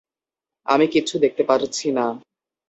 আমি 0.67 0.85
কিচ্ছু 0.87 1.15
দেখতে 1.17 1.43
পারছি 1.43 1.87
না। 1.91 2.05